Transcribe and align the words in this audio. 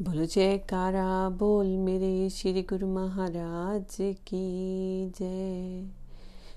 बोलो 0.00 0.24
जयकारा, 0.24 1.28
बोल 1.28 1.66
मेरे 1.66 2.30
श्री 2.30 2.62
गुरु 2.62 2.86
महाराज 2.86 3.96
की 4.00 5.12
जय। 5.18 5.86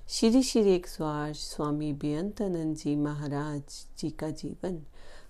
श्री 0.08 0.44
श्री 0.44 0.72
एक 0.72 0.88
स्वार, 0.88 1.34
स्वामी 1.34 1.94
बेअंतानंद 1.94 2.76
जी 2.76 2.96
महाराज 2.96 3.62
जी 4.00 4.10
का 4.10 4.30
जीवन। 4.30 4.82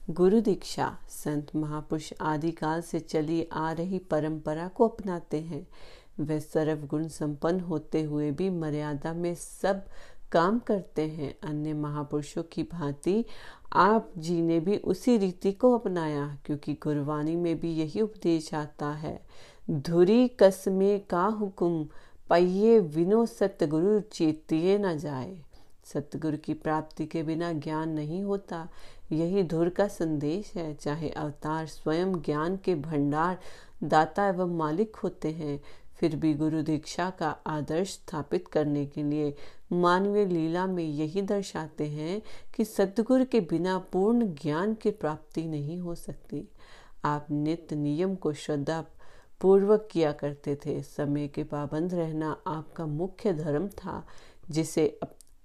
गुरु 0.09 0.41
दीक्षा, 0.41 0.97
संत 1.09 1.55
महापुरुष 1.55 2.13
आदिकाल 2.21 2.81
से 2.81 2.99
चली 2.99 3.47
आ 3.53 3.71
रही 3.71 3.99
परंपरा 3.99 4.67
को 4.67 4.87
अपनाते 4.87 5.41
हैं। 5.41 5.67
वे 6.19 6.39
सर्व 6.39 6.87
गुण 6.87 7.07
संपन्न 7.07 7.59
होते 7.59 8.03
हुए 8.03 8.31
भी 8.31 8.49
मर्यादा 8.49 9.13
में 9.13 9.35
सब 9.35 9.85
काम 10.31 10.59
करते 10.59 11.01
हैं 11.01 11.37
अन्य 11.43 11.73
महापुरुषों 11.73 12.43
की 12.43 12.63
भांति। 12.63 13.25
आप 13.73 14.11
जी 14.17 14.41
ने 14.41 14.59
भी 14.59 14.77
उसी 14.77 15.17
रीति 15.17 15.51
को 15.51 15.77
अपनाया, 15.77 16.37
क्योंकि 16.45 16.73
गुरबानी 16.73 17.35
में 17.35 17.59
भी 17.59 17.71
यही 17.71 18.01
उपदेश 18.01 18.53
आता 18.53 18.89
है। 18.89 19.25
धुरी 19.71 20.27
कसमे 20.27 20.99
का 20.99 21.25
हुक्म, 21.25 21.87
पहिए 22.29 22.79
विनो 22.79 23.25
सतगुरु 23.25 23.99
चेतिए 23.99 24.77
न 24.77 24.97
जाए। 24.97 25.41
सतगुरु 25.85 26.37
की 26.37 26.53
प्राप्ति 26.53 27.05
के 27.05 27.23
बिना 27.23 27.53
ज्ञान 27.53 27.89
नहीं 27.89 28.23
होता। 28.23 28.69
यही 29.11 29.43
धुर 29.43 29.69
का 29.69 29.87
संदेश 29.87 30.53
है। 30.55 30.73
चाहे 30.73 31.09
अवतार 31.09 31.65
स्वयं 31.65 32.13
ज्ञान 32.13 32.57
के 32.57 32.75
भंडार 32.75 33.39
दाता 33.83 34.27
एवं 34.27 34.57
मालिक 34.57 34.95
होते 34.95 35.31
हैं 35.31 35.61
फिर 35.99 36.15
भी 36.15 36.33
गुरु 36.33 36.61
दीक्षा 36.61 37.09
का 37.09 37.29
आदर्श 37.47 37.89
स्थापित 37.89 38.47
करने 38.47 38.85
के 38.85 39.03
लिए 39.03 39.35
मानवीय 39.71 40.25
लीला 40.25 40.65
में 40.67 40.83
यही 40.83 41.21
दर्शाते 41.21 41.87
हैं 41.87 42.21
कि 42.55 42.65
सदगुरु 42.65 43.25
के 43.25 43.39
बिना 43.39 43.77
पूर्ण 43.77 44.25
ज्ञान 44.25 44.73
की 44.73 44.91
प्राप्ति 44.91 45.45
नहीं 45.45 45.79
हो 45.79 45.95
सकती। 45.95 46.49
आप 47.05 47.27
नित्य 47.31 47.75
नियम 47.75 48.15
को 48.15 48.33
श्रद्धा 48.33 48.85
पूर्वक 49.41 49.87
किया 49.91 50.11
करते 50.11 50.55
थे। 50.55 50.81
समय 50.81 51.27
के 51.27 51.43
पाबंद 51.43 51.93
रहना 51.93 52.41
आपका 52.47 52.85
मुख्य 52.85 53.33
धर्म 53.33 53.67
था, 53.67 54.07
जिसे 54.49 54.99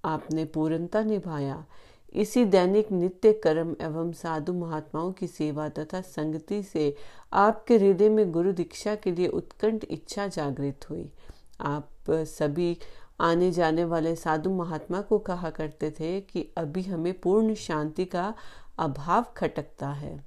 आपने 0.04 0.44
पूर्णता 0.44 1.02
निभाया। 1.02 1.66
इसी 2.12 2.44
दैनिक 2.44 2.92
नित्य 2.92 3.32
कर्म 3.32 3.76
एवं 3.80 4.12
साधु 4.12 4.52
महात्माओं 4.52 5.12
की 5.12 5.26
सेवा 5.26 5.68
तथा 5.68 6.00
संगति 6.00 6.62
से 6.62 6.94
आपके 7.32 7.76
हृदय 7.76 8.08
में 8.08 8.32
गुरु 8.32 8.52
दीक्षा 8.52 8.94
के 8.94 9.12
लिए 9.12 9.28
उत्कंठ 9.28 9.84
इच्छा 9.90 10.26
जागृत 10.26 10.90
हुई। 10.90 11.10
आप 11.60 11.88
सभी 12.10 12.76
आने 13.20 13.50
जाने 13.50 13.84
वाले 13.84 14.16
साधु 14.16 14.50
महात्मा 14.50 15.00
को 15.00 15.18
कहा 15.18 15.50
करते 15.50 15.90
थे 15.90 16.20
कि 16.20 16.52
अभी 16.56 16.82
हमें 16.82 17.20
पूर्ण 17.20 17.54
शांति 17.54 18.04
का 18.04 18.34
अभाव 18.78 19.24
खटकता 19.36 19.88
है। 19.88 20.24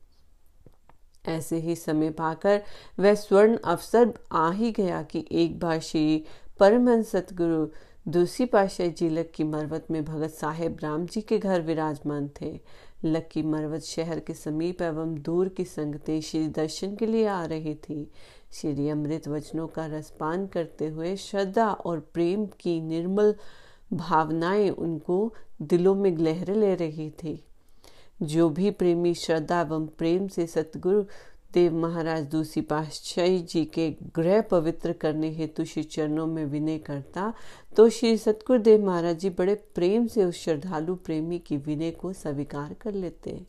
ऐसे 1.28 1.58
ही 1.58 1.76
समय 1.76 2.10
पाकर 2.10 2.64
वह 3.00 3.14
स्वर्ण 3.14 3.58
अवसर 3.58 4.14
आ 4.32 4.52
ही 4.52 4.72
गया 4.72 5.02
कि 5.04 5.26
एक 5.32 5.60
बार 5.60 5.80
श्री 5.80 6.26
परमहंस 6.60 7.10
सतगुरु 7.10 7.68
दूसरी 8.08 8.46
पाशाही 8.46 8.90
जी 8.90 9.10
लक्की 9.10 9.44
मरवत 9.44 9.88
में 9.92 10.06
भगत 10.06 10.30
साहेब 10.30 10.78
राम 10.84 11.06
जी 11.06 11.22
के 11.22 11.38
घर 11.38 11.62
विराजमान 11.62 12.30
थे। 12.42 12.60
लक्की 13.06 13.42
मरवत 13.42 13.82
शहर 13.82 14.20
के 14.20 14.34
समीप 14.34 14.82
एवं 14.82 15.22
दूर 15.22 15.50
की 15.50 15.66
संगतें 15.66 16.22
श्री 16.22 16.48
दर्शन 16.48 16.96
के 16.96 17.06
लिए 17.06 17.28
आ 17.28 17.46
रही 17.46 17.76
थी। 17.76 18.12
श्री 18.52 18.90
अमृत 18.90 19.28
वचनों 19.28 19.68
का 19.68 19.86
रसपान 19.86 20.48
करते 20.48 20.88
हुए 20.88 21.16
श्रद्धा 21.16 21.72
और 21.72 22.00
प्रेम 22.00 22.46
की 22.46 22.82
निर्मल 22.82 23.36
भावनाएँ 23.94 24.70
उनको 24.70 25.34
दिलों 25.62 25.96
में 25.96 26.18
लहरें 26.18 26.56
ले 26.56 26.76
रही 26.76 27.10
थी। 27.10 27.44
जो 28.22 28.50
भी 28.50 28.72
प्रेमी 28.72 29.14
श्रद्धा 29.14 29.62
एवं 29.62 29.88
प्रेम 29.88 30.28
से 30.28 30.48
सतगुरु 30.48 31.04
देव 31.56 31.76
महाराज 31.78 32.26
दूसरी 32.28 32.62
पातशाही 32.62 33.40
जी 33.44 33.64
के 33.74 33.90
गृह 34.16 34.42
पवित्र 34.52 34.94
करने 35.02 35.30
हेतु 35.32 35.66
श्री 35.66 35.84
चरणों 35.84 36.26
में 36.28 36.44
विनय 36.46 36.78
करता 36.80 37.34
तो 37.78 37.90
श्री 37.90 38.18
सतगुरु 38.18 38.60
देव 38.64 38.86
महाराज 38.86 39.20
जी 39.20 39.30
बड़े 39.30 39.56
प्रेम 39.76 40.08
से 40.08 40.24
उस 40.24 40.44
श्रद्धालु 40.44 40.96
प्रेमी 41.06 41.40
की 41.40 41.58
विनय 41.58 41.92
को 41.92 42.14
स्वीकार 42.14 42.74
कर 42.82 42.94
लेते 42.94 43.40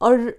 और 0.00 0.32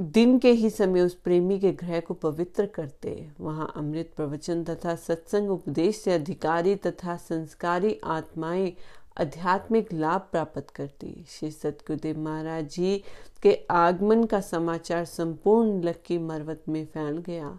दिन 0.00 0.38
के 0.38 0.50
ही 0.52 0.70
समय 0.70 1.00
उस 1.00 1.14
प्रेमी 1.24 1.58
के 1.58 1.70
ग्रह 1.72 2.00
को 2.00 2.14
पवित्र 2.14 2.66
करते 2.66 3.12
वहाँ 3.40 3.72
अमृत 3.76 4.10
प्रवचन 4.16 4.64
तथा 4.64 4.94
सत्संग 4.94 5.50
उपदेश 5.50 6.00
से 6.00 6.12
अधिकारी 6.12 6.74
तथा 6.76 7.16
संस्कारी 7.18 7.96
आत्माएँ 8.04 8.72
आध्यात्मिक 9.20 9.92
लाभ 9.92 10.20
प्राप्त 10.20 10.70
करती 10.70 11.24
श्री 11.28 11.50
सतगुरुदेव 11.50 12.18
महाराज 12.18 12.64
जी 12.68 13.02
के 13.42 13.54
आगमन 13.70 14.24
का 14.24 14.40
समाचार 14.40 15.04
संपूर्ण 15.04 15.80
लक्की 15.82 16.18
मरवत 16.18 16.64
में 16.68 16.84
फैल 16.84 17.18
गया। 17.18 17.58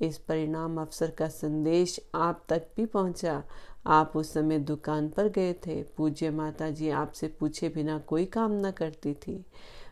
इस 0.00 0.18
परिणाम 0.18 0.80
अवसर 0.80 1.10
का 1.10 1.28
संदेश 1.28 1.98
आप 2.14 2.44
तक 2.48 2.66
भी 2.76 2.86
पहुँचा। 2.86 3.42
आप 3.86 4.16
उस 4.16 4.32
समय 4.32 4.58
दुकान 4.58 5.08
पर 5.08 5.28
गए 5.28 5.52
थे। 5.66 5.82
पूज्य 5.96 6.30
माता 6.30 6.70
जी 6.70 6.90
आपसे 6.90 7.28
पूछे 7.40 7.68
बिना 7.68 7.98
कोई 7.98 8.24
काम 8.24 8.58
न 8.66 8.70
करती 8.70 9.14
थी। 9.14 9.44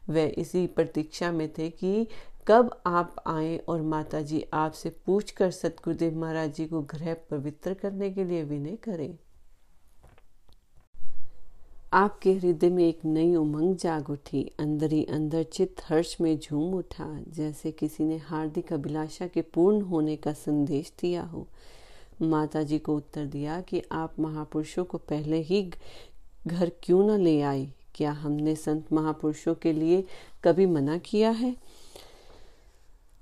वे 0.09 0.26
इसी 0.28 0.66
प्रतीक्षा 0.66 1.32
में 1.32 1.49
थे 1.59 1.71
कि 1.71 2.06
कब 2.49 2.81
आप 2.87 3.16
आए 3.26 3.56
और 3.59 3.82
माता 3.82 4.21
जी 4.21 4.47
आपसे 4.55 4.91
पूछ 5.06 5.31
कर 5.31 5.50
सतगुरुदेव 5.50 6.19
महाराज 6.19 6.55
जी 6.55 6.66
को 6.66 6.82
गृह 6.82 7.15
पवित्र 7.31 7.75
करने 7.75 8.10
के 8.10 8.25
लिए 8.25 8.43
विनय 8.43 8.76
करें। 8.76 9.16
आपके 11.96 12.32
हृदय 12.32 12.70
में 12.70 12.88
एक 12.88 12.98
नई 13.04 13.34
उमंग 13.34 13.76
जाग 13.76 14.10
उठी। 14.10 14.52
अंदर 14.58 14.92
ही 14.92 15.04
अंदर 15.04 15.42
चित्त 15.42 15.82
हर्ष 15.88 16.16
में 16.20 16.38
झूम 16.38 16.74
उठा, 16.74 17.20
जैसे 17.28 17.70
किसी 17.70 18.04
ने 18.04 18.16
हार्दिक 18.16 18.72
अभिलाषा 18.72 19.26
के 19.26 19.42
पूर्ण 19.42 19.80
होने 19.80 20.16
का 20.16 20.32
संदेश 20.32 20.92
दिया 21.00 21.22
हो। 21.22 21.46
माता 22.22 22.62
जी 22.62 22.78
को 22.78 22.96
उत्तर 22.96 23.26
दिया 23.26 23.60
कि 23.60 23.82
आप 23.92 24.20
महापुरुषों 24.20 24.84
को 24.84 24.98
पहले 24.98 25.36
ही 25.36 25.70
घर 26.46 26.72
क्यों 26.82 27.08
न 27.08 27.20
ले 27.20 27.40
आई? 27.42 27.72
क्या 27.94 28.12
हमने 28.12 28.56
संत 28.56 28.92
महापुरुषों 28.92 29.54
के 29.54 29.72
लिए 29.72 30.04
कभी 30.44 30.66
मना 30.66 30.98
किया 30.98 31.30
है? 31.30 31.56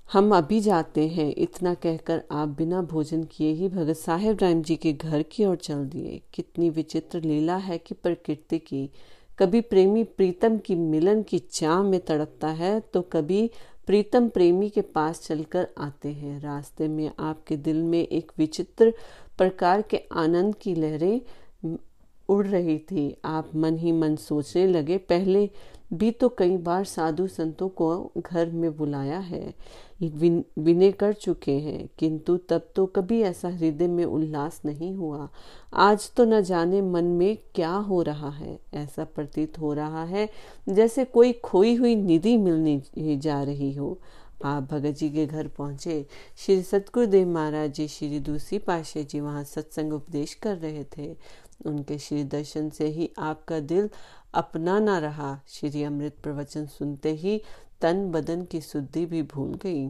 हम 0.09 0.35
अभी 0.35 0.59
जाते 0.61 1.07
हैं, 1.07 1.33
इतना 1.37 1.73
कहकर 1.73 2.21
आप 2.31 2.47
बिना 2.47 2.81
भोजन 2.81 3.23
किए 3.23 3.51
ही 3.51 3.67
भगत 3.67 3.95
साहेब 3.95 4.37
राम 4.41 4.61
जी 4.61 4.75
के 4.75 4.91
घर 4.93 5.21
की 5.23 5.45
ओर 5.45 5.55
चल 5.55 5.85
दिए। 5.85 6.21
कितनी 6.33 6.69
विचित्र 6.69 7.21
लीला 7.21 7.55
है 7.57 7.77
कि 7.77 7.93
प्रकृति 7.93 8.59
की। 8.59 8.89
कभी 9.39 9.61
प्रेमी 9.61 10.03
प्रीतम 10.03 10.57
की 10.57 10.75
मिलन 10.75 11.23
की 11.23 11.39
चाह 11.39 11.81
में 11.83 11.99
तड़पता 11.99 12.47
है 12.47 12.79
तो 12.79 13.01
कभी 13.01 13.49
प्रीतम 13.87 14.29
प्रेमी 14.29 14.69
के 14.69 14.81
पास 14.81 15.21
चलकर 15.21 15.67
आते 15.77 16.09
हैं। 16.09 16.39
रास्ते 16.41 16.87
में 16.87 17.09
आपके 17.19 17.57
दिल 17.57 17.83
में 17.83 17.99
एक 17.99 18.31
विचित्र 18.37 18.93
प्रकार 19.37 19.81
के 19.81 20.01
आनंद 20.13 20.55
की 20.55 20.75
लहरें 20.75 21.21
उड़ 22.29 22.45
रही 22.47 22.77
थी। 22.81 23.15
आप 23.25 23.55
मन 23.55 23.77
ही 23.77 23.91
मन 23.91 24.15
सोचने 24.17 24.65
लगे, 24.67 24.97
पहले 24.99 25.49
भी 25.93 26.11
तो 26.11 26.29
कई 26.29 26.55
बार 26.57 26.83
साधु 26.85 27.27
संतों 27.27 27.67
को 27.71 28.11
घर 28.17 28.49
में 28.51 28.75
बुलाया 28.77 29.19
है 29.19 29.53
विनय 30.01 30.91
कर 30.91 31.13
चुके 31.13 31.51
हैं, 31.51 31.87
किंतु 31.99 32.35
तब 32.49 32.67
तो 32.75 32.85
कभी 32.85 33.21
ऐसा 33.21 33.49
हृदय 33.49 33.87
में 33.87 34.03
उल्लास 34.05 34.61
नहीं 34.65 34.93
हुआ। 34.93 35.29
आज 35.73 36.09
तो 36.13 36.25
न 36.25 36.41
जाने 36.41 36.81
मन 36.81 37.05
में 37.13 37.37
क्या 37.55 37.71
हो 37.71 38.01
रहा 38.01 38.29
है, 38.29 38.59
ऐसा 38.73 39.03
प्रतीत 39.05 39.59
हो 39.59 39.73
रहा 39.73 40.03
है, 40.05 40.29
जैसे 40.69 41.05
कोई 41.05 41.33
खोई 41.35 41.75
हुई 41.75 41.95
निधि 41.95 42.37
मिलने 42.37 43.17
जा 43.17 43.41
रही 43.43 43.73
हो। 43.73 43.97
आप 44.45 44.63
भगत 44.63 44.91
जी 44.91 45.09
के 45.09 45.25
घर 45.25 45.47
पहुँचे। 45.47 46.05
श्री 46.37 46.61
सतगुरुदेव 46.63 47.27
महाराज 47.27 47.73
जी, 47.73 47.87
श्री 47.87 48.19
दूसरी 48.19 48.57
पाशे 48.59 49.03
जी 49.03 49.19
वहाँ 49.19 49.43
सत्संग 49.45 49.93
उपदेश 49.93 50.33
कर 50.33 50.57
रहे 50.57 50.83
थे। 50.97 51.15
उनके 51.59 51.97
श्री 51.97 52.23
दर्शन 52.23 52.69
से 52.69 52.87
ही 52.87 53.09
आपका 53.17 53.59
दिल 53.59 53.89
अपना 54.33 54.79
ना 54.79 54.97
रहा। 54.99 55.39
श्री 55.47 55.83
अमृत 55.83 56.15
प्रवचन 56.23 56.65
सुनते 56.67 57.13
ही 57.13 57.41
तन 57.81 58.09
बदन 58.11 58.43
की 58.43 58.61
शुद्धि 58.61 59.05
भी 59.05 59.21
भूल 59.23 59.53
गई। 59.53 59.87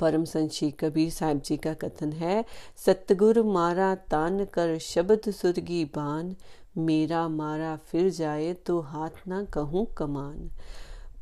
परम 0.00 0.24
संशी 0.24 0.70
कबीर 0.70 1.10
साहिब 1.10 1.40
जी 1.40 1.56
का 1.56 1.72
कथन 1.74 2.12
है, 2.12 2.44
सतगुरु 2.76 3.44
मारा 3.44 3.94
तान 3.94 4.44
कर 4.44 4.78
शब्द 4.78 5.30
सुरगी 5.30 5.84
बान, 5.84 6.34
मेरा 6.78 7.28
मारा 7.28 7.76
फिर 7.86 8.10
जाए 8.10 8.52
तो 8.66 8.80
हाथ 8.80 9.26
ना 9.28 9.42
कहूँ 9.44 9.86
कमान। 9.98 10.50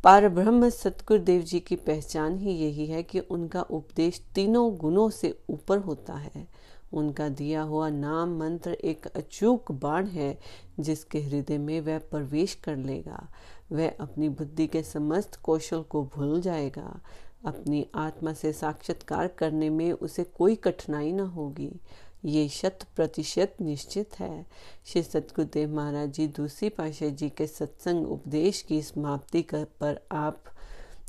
पार 0.04 0.28
ब्रह्म 0.28 0.68
सतगुरु 0.70 1.22
देव 1.22 1.42
जी 1.42 1.60
की 1.60 1.76
पहचान 1.76 2.38
ही 2.38 2.52
यही 2.52 2.86
है 2.86 3.02
कि 3.02 3.20
उनका 3.20 3.62
उपदेश 3.62 4.20
तीनों 4.34 4.76
गुणों 4.76 5.08
से 5.10 5.34
ऊपर 5.50 5.78
होता 5.78 6.14
है। 6.14 6.46
उनका 6.94 7.28
दिया 7.28 7.62
हुआ 7.62 7.88
नाम 7.88 8.38
मंत्र 8.38 8.72
एक 8.72 9.06
अचूक 9.06 9.72
बाण 9.72 10.06
है, 10.06 10.38
जिसके 10.80 11.20
हृदय 11.20 11.58
में 11.58 11.80
वह 11.80 11.98
प्रवेश 11.98 12.54
कर 12.54 12.76
लेगा। 12.76 13.28
वह 13.72 13.92
अपनी 14.00 14.28
बुद्धि 14.28 14.66
के 14.66 14.82
समस्त 14.82 15.38
कौशल 15.42 15.82
को 15.82 16.02
भूल 16.04 16.40
जाएगा। 16.40 17.00
अपनी 17.46 17.86
आत्मा 17.94 18.32
से 18.32 18.52
साक्षात्कार 18.52 19.28
करने 19.28 19.70
में 19.70 19.92
उसे 19.92 20.24
कोई 20.24 20.54
कठिनाई 20.54 21.12
न 21.12 21.20
होगी। 21.20 21.70
ये 22.24 22.48
शत 22.48 22.78
प्रतिशत 22.96 23.56
निश्चित 23.60 24.14
है। 24.20 24.46
श्री 24.84 25.02
सतगुरुदेव 25.02 25.74
महाराज 25.76 26.10
जी 26.10 26.26
दूसरी 26.26 26.68
पाशाह 26.68 27.08
जी 27.08 27.28
के 27.30 27.46
सत्संग 27.46 28.06
उपदेश 28.06 28.62
की 28.62 28.82
समाप्ति 28.82 29.42
पर 29.54 30.00
आप 30.12 30.44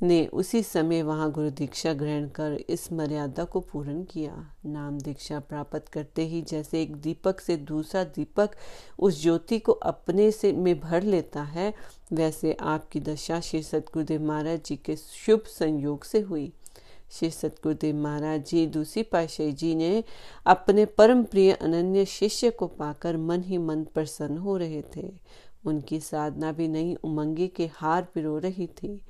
ने 0.02 0.26
उसी 0.28 0.62
समय 0.64 1.02
वहाँ 1.04 1.32
गुरु 1.32 1.50
दीक्षा 1.50 1.94
ग्रहण 1.94 2.28
कर 2.28 2.58
इस 2.70 2.92
मर्यादा 2.94 3.44
को 3.44 3.60
पूर्ण 3.60 4.04
किया। 4.04 4.34
नाम 4.66 5.00
दीक्षा 5.00 5.40
प्राप्त 5.40 5.88
करते 5.88 6.26
ही 6.26 6.42
जैसे 6.42 6.82
एक 6.82 6.96
दीपक 6.96 7.40
से 7.40 7.56
दूसरा 7.58 8.04
दीपक 8.04 8.56
उस 9.00 9.22
ज्योति 9.22 9.60
को 9.60 9.72
अपने 9.72 10.32
से 10.32 10.52
में 10.54 10.80
भर 10.80 11.04
लेता 11.04 11.44
है, 11.44 11.74
वैसे 12.14 12.54
आपकी 12.54 13.00
दशा 13.00 13.40
श्री 13.40 13.64
सतगुरुदेव 13.64 14.22
महाराज 14.22 14.60
जी 14.66 14.76
के 14.76 14.96
शुभ 14.96 15.44
संयोग 15.48 16.04
से 16.04 16.20
हुई। 16.20 16.52
श्री 17.12 17.30
सतगुरुदेव 17.30 17.96
महाराज 17.96 18.46
जी, 18.46 18.66
दूसरी 18.68 19.04
पाशाही 19.04 19.52
जी 19.52 19.76
ने 19.76 20.04
अपने 20.46 20.86
परम 20.86 21.24
प्रिय 21.24 21.52
अनन्य 21.52 22.06
शिष्य 22.06 22.50
को 22.50 22.68
पाकर 22.68 23.18
मन 23.18 23.44
ही 23.44 23.58
मन 23.58 23.84
प्रसन्न 23.84 24.38
हो 24.38 24.58
रहे 24.58 24.84
थे। 24.96 25.12
उनकी 25.66 26.00
साधना 26.00 26.52
भी 26.52 26.68
नई 26.68 26.96
उमंगी 26.96 27.48
के 27.48 27.70
हार 27.74 28.08
पिरो 28.14 28.38
रही 28.38 28.68
थी। 28.68 29.02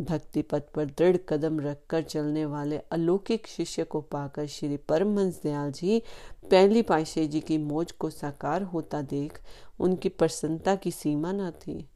भक्ति 0.00 0.42
पथ 0.42 0.62
पर 0.74 0.84
दृढ़ 0.98 1.16
कदम 1.28 1.60
रखकर 1.60 2.02
चलने 2.02 2.44
वाले 2.46 2.78
अलौकिक 2.92 3.46
शिष्य 3.46 3.84
को 3.84 4.00
पाकर 4.00 4.46
श्री 4.46 4.76
परमहंस 4.76 5.40
दयाल 5.42 5.72
जी 5.72 6.02
पहली 6.50 6.82
पाशे 6.82 7.26
जी 7.26 7.40
की 7.40 7.58
मौज 7.58 7.92
को 7.92 8.10
साकार 8.10 8.62
होता 8.62 9.02
देख 9.02 9.40
उनकी 9.80 10.08
प्रसन्नता 10.08 10.74
की 10.74 10.90
सीमा 10.90 11.32
न 11.32 11.50
थी। 11.50 11.88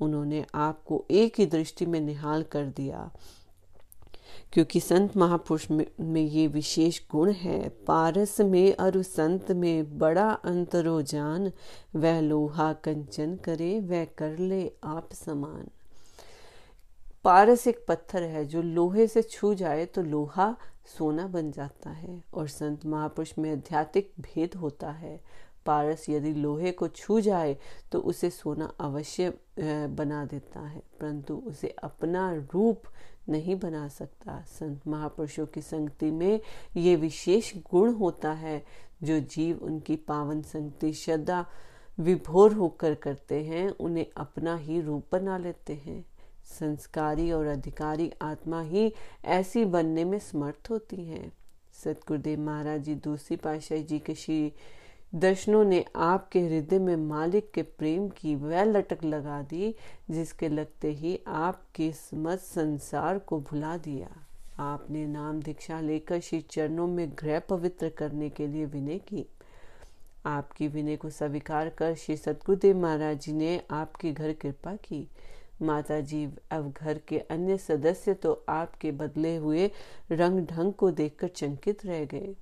उन्होंने 0.00 0.44
आपको 0.54 1.04
एक 1.10 1.34
ही 1.38 1.46
दृष्टि 1.46 1.86
में 1.86 2.00
निहाल 2.00 2.42
कर 2.42 2.66
दिया 2.66 3.10
क्योंकि 4.52 4.80
संत 4.80 5.16
महापुरुष 5.16 5.70
में, 5.70 5.86
में 6.00 6.22
ये 6.22 6.46
विशेष 6.46 7.00
गुण 7.10 7.30
है। 7.32 7.68
पारस 7.68 8.40
में 8.40 8.74
अरु 8.74 9.02
संत 9.02 9.50
में 9.52 9.98
बड़ा 9.98 10.30
अंतरो 10.44 11.00
जान 11.02 11.50
वह 11.94 12.20
लोहा 12.20 12.72
कंचन 12.72 13.36
करे 13.36 13.78
वह 13.80 14.04
कर 14.04 14.38
ले 14.38 14.70
आप 14.84 15.12
समान। 15.12 15.68
पारस 17.24 17.66
एक 17.66 17.84
पत्थर 17.88 18.22
है, 18.22 18.44
जो 18.44 18.62
लोहे 18.62 19.06
से 19.06 19.22
छू 19.22 19.54
जाए 19.54 19.84
तो 19.86 20.02
लोहा 20.02 20.56
सोना 20.88 21.26
बन 21.26 21.50
जाता 21.52 21.90
है 21.90 22.22
और 22.34 22.48
संत 22.48 22.84
महापुरुष 22.86 23.32
में 23.38 23.50
आध्यात्मिक 23.52 24.12
भेद 24.20 24.54
होता 24.54 24.90
है। 24.90 25.20
पारस 25.66 26.04
यदि 26.08 26.32
लोहे 26.34 26.70
को 26.72 26.88
छू 26.88 27.20
जाए 27.20 27.56
तो 27.92 27.98
उसे 28.00 28.30
सोना 28.30 28.72
अवश्य 28.80 29.32
बना 29.58 30.24
देता 30.24 30.60
है, 30.60 30.82
परंतु 31.00 31.34
उसे 31.46 31.68
अपना 31.82 32.30
रूप 32.52 32.82
नहीं 33.28 33.58
बना 33.58 33.86
सकता। 33.88 34.40
संत 34.50 34.86
महापुरुषों 34.86 35.46
की 35.46 35.62
संगति 35.62 36.10
में 36.10 36.40
ये 36.76 36.96
विशेष 36.96 37.52
गुण 37.70 37.92
होता 37.94 38.32
है, 38.32 38.64
जो 39.02 39.20
जीव 39.20 39.64
उनकी 39.64 39.96
पावन 39.98 40.42
संगति 40.42 40.92
श्रद्धा 40.94 41.44
विभोर 41.98 42.52
होकर 42.52 42.94
करते 42.94 43.42
हैं, 43.44 43.68
उन्हें 43.70 44.06
अपना 44.16 44.56
ही 44.56 44.80
रूप 44.80 45.06
बना 45.12 45.38
लेते 45.38 45.74
हैं। 45.76 46.04
संस्कारी 46.44 47.32
और 47.32 47.46
अधिकारी 47.46 48.12
आत्मा 48.22 48.60
ही 48.60 48.92
ऐसी 49.24 49.64
बनने 49.64 50.04
में 50.04 50.18
समर्थ 50.18 50.70
होती 50.70 51.04
हैं। 51.04 51.32
सतगुरुदेव 51.84 52.40
महाराज 52.40 52.80
जी, 52.80 52.94
दूसरी 52.94 53.36
पाशाही 53.36 53.82
जी 53.82 53.98
के 53.98 54.14
श्री 54.14 54.52
दर्शनों 55.14 55.64
ने 55.64 55.84
आपके 55.96 56.40
हृदय 56.40 56.78
में 56.78 56.96
मालिक 56.96 57.50
के 57.50 57.62
प्रेम 57.62 58.08
की 58.08 58.34
वह 58.34 58.64
लटक 58.64 59.04
लगा 59.04 59.42
दी, 59.42 59.74
जिसके 60.10 60.48
लगते 60.48 60.92
ही 60.92 61.20
आपके 61.26 61.92
समझ 61.92 62.38
संसार 62.38 63.18
को 63.18 63.40
भुला 63.40 63.76
दिया। 63.76 64.08
आपने 64.58 65.06
नाम 65.06 65.40
दीक्षा 65.42 65.80
लेकर 65.80 66.20
श्री 66.20 66.40
चरणों 66.40 66.86
में 66.86 67.10
गृह 67.10 67.38
पवित्र 67.38 67.88
करने 67.88 68.30
के 68.30 68.46
लिए 68.46 68.64
विनय 68.64 68.98
की। 68.98 69.26
आपकी 70.26 70.68
विनय 70.68 70.96
को 70.96 71.10
स्वीकार 71.10 71.68
कर 71.68 71.94
श्री 71.94 72.16
सतगुरुदेव 72.16 72.76
महाराज 72.76 73.20
जी 73.20 73.32
ने 73.32 73.62
आपके 73.70 74.12
घर 74.12 74.32
कृपा 74.32 74.76
की। 74.76 75.08
माता 75.62 76.00
जी 76.00 76.26
अब 76.50 76.72
घर 76.72 76.98
के 76.98 77.18
अन्य 77.18 77.56
सदस्य 77.58 78.14
तो 78.14 78.32
आपके 78.48 78.90
बदले 78.92 79.36
हुए 79.36 79.70
रंग 80.12 80.46
ढंग 80.46 80.72
को 80.72 80.90
देखकर 80.90 81.28
चंकित 81.28 81.84
रह 81.86 82.04
गए। 82.04 82.34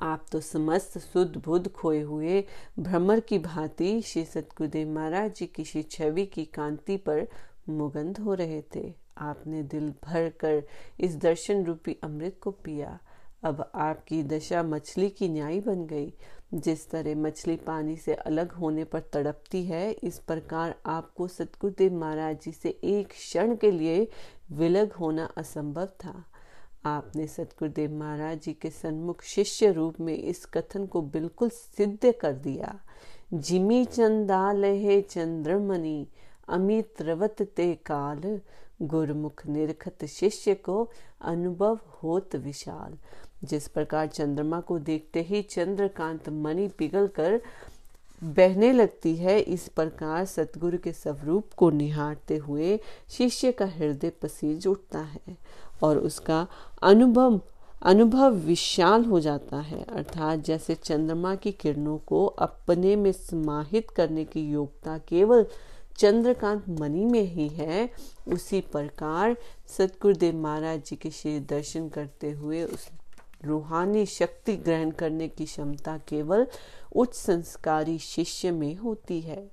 आप 0.00 0.24
तो 0.32 0.40
समस्त 0.40 0.98
शुद्ध 0.98 1.42
बुद्ध 1.44 1.68
खोए 1.68 2.00
हुए 2.00 2.44
भ्रमर 2.78 3.20
की 3.20 3.38
भांति 3.38 4.00
श्री 4.02 4.24
सतगुरुदेव 4.24 4.88
महाराज 4.88 5.34
जी 5.34 5.46
की 5.46 5.64
श्री 5.64 5.82
छवि 5.82 6.26
की 6.26 6.44
कांति 6.44 6.96
पर 6.96 7.26
मुगंध 7.68 8.18
हो 8.18 8.34
रहे 8.34 8.62
थे। 8.74 8.92
आपने 9.18 9.62
दिल 9.62 9.92
भर 10.04 10.28
कर 10.40 10.62
इस 11.00 11.16
दर्शन 11.16 11.64
रूपी 11.64 11.96
अमृत 12.02 12.38
को 12.42 12.50
पिया। 12.64 12.98
अब 13.44 13.70
आपकी 13.74 14.22
दशा 14.22 14.62
मछली 14.62 15.08
की 15.10 15.28
न्याय 15.28 15.60
बन 15.60 15.86
गई। 15.86 16.12
जिस 16.54 16.90
तरह 16.90 17.16
मछली 17.16 17.56
पानी 17.56 17.96
से 17.96 18.14
अलग 18.14 18.52
होने 18.52 18.84
पर 18.84 19.00
तड़पती 19.00 19.64
है, 19.64 19.92
इस 19.92 20.18
प्रकार 20.18 20.74
आपको 20.86 21.28
सतगुरुदेव 21.28 21.94
महाराज 21.94 22.40
जी 22.42 22.52
से 22.52 22.78
एक 22.84 23.08
क्षण 23.08 23.56
के 23.56 23.70
लिए 23.70 24.08
विलग 24.52 24.92
होना 24.92 25.24
असंभव 25.36 25.86
था। 25.86 26.24
आपने 26.84 27.26
सतगुरुदेव 27.26 27.92
महाराज 27.92 28.40
जी 28.40 28.52
के 28.52 28.70
सन्मुख 28.70 29.22
शिष्य 29.22 29.72
रूप 29.72 30.00
में 30.00 30.14
इस 30.14 30.44
कथन 30.44 30.86
को 30.86 31.02
बिल्कुल 31.02 31.48
सिद्ध 31.48 32.12
कर 32.20 32.32
दिया। 32.32 32.80
जिमी 33.34 33.84
चंदा 33.84 34.52
लहे 34.52 35.00
चंद्रमणि, 35.02 36.06
अमित 36.48 37.02
रवत 37.02 37.42
ते 37.42 37.74
काल, 37.74 38.40
गुरमुख 38.82 39.46
निरखत 39.46 40.04
शिष्य 40.04 40.54
को 40.54 40.90
अनुभव 41.20 41.78
होत 42.02 42.36
विशाल। 42.36 42.98
जिस 43.44 43.68
प्रकार 43.68 44.06
चंद्रमा 44.06 44.60
को 44.60 44.78
देखते 44.78 45.22
ही 45.22 45.42
चंद्रकांत 45.42 46.28
मणि 46.28 46.68
पिघल 46.68 47.06
कर 47.16 47.40
बहने 48.22 48.72
लगती 48.72 49.14
है, 49.16 49.38
इस 49.40 49.66
प्रकार 49.68 50.24
सतगुरु 50.24 50.78
के 50.78 50.92
स्वरूप 50.92 51.52
को 51.56 51.70
निहारते 51.70 52.36
हुए 52.36 52.78
शिष्य 53.10 53.52
का 53.52 53.66
हृदय 53.68 54.10
पसीज 54.22 54.66
उठता 54.66 55.00
है 55.00 55.36
और 55.82 55.98
उसका 55.98 56.46
अनुभव 56.82 57.40
अनुभव 57.82 58.34
विशाल 58.36 59.04
हो 59.04 59.20
जाता 59.20 59.60
है। 59.60 59.82
अर्थात 59.84 60.38
जैसे 60.38 60.74
चंद्रमा 60.74 61.34
की 61.34 61.52
किरणों 61.52 61.96
को 61.98 62.24
अपने 62.26 62.94
में 62.96 63.10
समाहित 63.12 63.90
करने 63.90 64.24
की 64.24 64.48
योग्यता 64.50 64.96
केवल 64.98 65.46
चंद्रकांत 65.98 66.68
मणि 66.80 67.04
में 67.04 67.22
ही 67.22 67.48
है, 67.48 67.88
उसी 68.28 68.60
प्रकार 68.72 69.36
सतगुरुदेव 69.68 70.36
महाराज 70.36 70.82
जी 70.86 70.96
के 70.96 71.10
श्री 71.10 71.38
दर्शन 71.40 71.88
करते 71.88 72.30
हुए 72.30 72.62
उस 72.64 72.88
रूहानी 73.44 74.04
शक्ति 74.06 74.56
ग्रहण 74.56 74.90
करने 74.90 75.28
की 75.28 75.44
क्षमता 75.44 75.96
केवल 75.98 76.46
उच्च 76.96 77.14
संस्कारी 77.14 77.98
शिष्य 77.98 78.50
में 78.50 78.74
होती 78.76 79.20
है। 79.20 79.50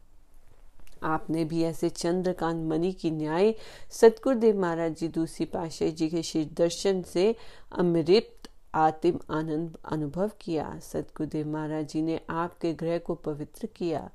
आपने 1.03 1.43
भी 1.45 1.63
ऐसे 1.63 1.89
चंद्रकांत 1.89 2.65
मणि 2.69 2.91
की 2.91 3.11
न्याय 3.11 3.53
सतगुरुदेव 3.91 4.59
महाराज 4.61 4.95
जी 4.95 5.07
दूसरी 5.07 5.45
पाशाही 5.45 5.91
जी 5.91 6.09
के 6.09 6.23
श्री 6.23 6.43
दर्शन 6.57 7.01
से 7.03 7.35
अमृत 7.71 8.47
आतिम 8.75 9.19
आनंद 9.29 9.77
अनुभव 9.91 10.31
किया। 10.41 10.77
सतगुरुदेव 10.83 11.47
महाराज 11.47 11.87
जी 11.87 12.01
ने 12.01 12.19
आपके 12.29 12.73
ग्रह 12.73 12.97
को 12.97 13.15
पवित्र 13.15 13.67
किया 13.75 14.09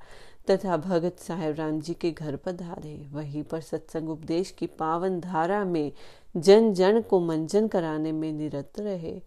तथा 0.51 0.77
भगत 0.77 1.19
साहेब 1.19 1.55
राम 1.57 1.81
जी 1.81 1.95
के 1.95 2.11
घर 2.11 2.37
पधारे। 2.37 2.97
वहीं 3.13 3.43
पर 3.43 3.61
सत्संग 3.61 4.11
उपदेश 4.11 4.51
की 4.51 4.67
पावन 4.67 5.21
धारा 5.21 5.65
में 5.65 5.93
जन 6.37 6.73
जन 6.75 7.01
को 7.01 7.21
मंजन 7.21 7.69
कराने 7.69 8.13
में 8.13 8.33
निरत 8.33 8.81
रहे। 8.81 9.21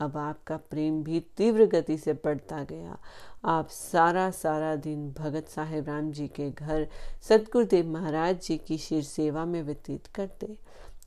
अब 0.00 0.16
आपका 0.16 0.56
प्रेम 0.70 1.02
भी 1.04 1.20
तीव्र 1.36 1.66
गति 1.66 1.96
से 1.98 2.12
बढ़ता 2.14 2.62
गया। 2.64 2.96
आप 3.44 3.68
सारा 3.68 4.30
सारा 4.32 4.74
दिन 4.76 5.08
भगत 5.18 5.48
साहेब 5.48 5.88
राम 5.88 6.10
जी 6.12 6.26
के 6.28 6.50
घर, 6.50 6.86
सतगुरुदेव 7.28 7.88
महाराज 7.88 8.40
जी 8.40 8.56
की 8.58 8.78
शिर 8.78 9.02
सेवा 9.02 9.44
में 9.44 9.62
व्यतीत 9.62 10.06
करते। 10.14 10.56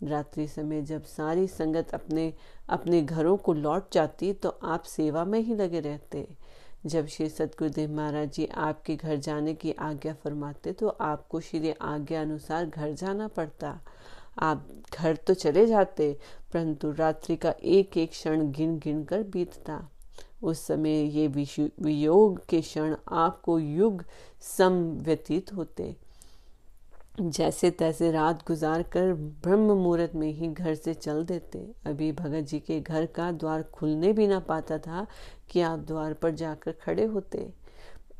रात्रि 0.04 0.48
समय 0.48 0.82
जब 0.82 1.04
सारी 1.06 1.48
संगत 1.48 1.94
अपने 1.94 2.34
अपने 2.70 3.02
घरों 3.02 3.36
को 3.38 3.54
लौट 3.54 3.92
जाती 3.94 4.32
तो 4.34 4.50
आप 4.50 4.84
सेवा 4.86 5.24
में 5.26 5.40
ही 5.40 5.56
लगे 5.56 5.80
रहते। 5.80 6.28
जब 6.86 7.08
श्री 7.08 7.28
सतगुरुदेव 7.30 7.92
महाराज 7.92 8.32
जी 8.32 8.46
आपके 8.56 8.96
घर 8.96 9.16
जाने 9.18 9.54
की 9.54 9.72
आज्ञा 9.72 10.14
फरमाते 10.14 10.72
तो 10.72 10.88
आपको 10.90 11.40
श्री 11.40 11.72
आज्ञा 11.72 12.22
अनुसार 12.22 12.66
घर 12.66 12.92
जाना 12.94 13.28
पड़ता। 13.28 13.80
आप 14.40 14.68
घर 14.94 15.16
तो 15.18 15.34
चले 15.34 15.66
जाते, 15.68 16.12
परंतु 16.54 16.92
रात्रि 16.92 17.36
का 17.36 17.54
एक 17.64 17.98
एक 17.98 18.10
क्षण 18.12 18.52
गिन 18.52 18.78
गिन 18.80 19.04
कर 19.04 19.24
बीतता। 19.26 19.88
उस 20.44 20.66
समय 20.68 21.02
ये 21.12 21.28
वियोग 21.28 22.46
के 22.50 22.62
क्षण 22.62 22.96
आपको 23.10 23.60
युग 23.60 24.04
सम 24.58 24.74
व्यतीत 25.06 25.54
होते। 25.54 25.96
जैसे 27.20 27.70
तैसे 27.72 28.12
रात 28.12 28.46
गुजार 28.48 28.82
कर 28.86 29.14
ब्रह्म 29.14 29.76
मुहूर्त 29.76 30.12
में 30.16 30.32
ही 30.32 30.48
घर 30.48 30.76
से 30.76 30.94
चल 30.94 31.24
देते। 31.26 31.60
अभी 31.86 32.12
भगत 32.12 32.42
जी 32.42 32.60
के 32.60 32.80
घर 32.80 33.06
का 33.06 33.32
द्वार 33.34 33.64
खुलने 33.74 34.12
भी 34.14 34.28
ना 34.28 34.40
पाता 34.40 34.78
था 34.78 35.06
कि 35.50 35.62
आप 35.62 35.80
द्वार 35.80 36.14
पर 36.14 36.32
जाकर 36.34 36.72
खड़े 36.82 37.06
होते। 37.06 37.48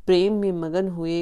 प्रेम 0.08 0.34
में 0.34 0.52
मगन 0.52 0.88
हुए 0.88 1.22